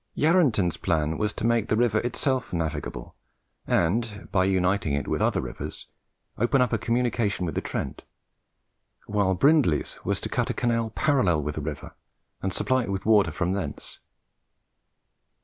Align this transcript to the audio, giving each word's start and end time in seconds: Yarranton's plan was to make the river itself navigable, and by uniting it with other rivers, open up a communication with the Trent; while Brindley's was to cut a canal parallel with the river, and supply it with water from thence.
Yarranton's 0.17 0.77
plan 0.77 1.15
was 1.15 1.31
to 1.31 1.45
make 1.45 1.67
the 1.67 1.77
river 1.77 1.99
itself 1.99 2.51
navigable, 2.53 3.15
and 3.67 4.27
by 4.31 4.43
uniting 4.43 4.93
it 4.95 5.07
with 5.07 5.21
other 5.21 5.39
rivers, 5.41 5.85
open 6.39 6.59
up 6.59 6.73
a 6.73 6.79
communication 6.79 7.45
with 7.45 7.53
the 7.53 7.61
Trent; 7.61 8.01
while 9.05 9.35
Brindley's 9.35 9.99
was 10.03 10.19
to 10.21 10.27
cut 10.27 10.49
a 10.49 10.55
canal 10.55 10.89
parallel 10.89 11.43
with 11.43 11.53
the 11.53 11.61
river, 11.61 11.93
and 12.41 12.51
supply 12.51 12.81
it 12.85 12.91
with 12.91 13.05
water 13.05 13.29
from 13.31 13.53
thence. 13.53 13.99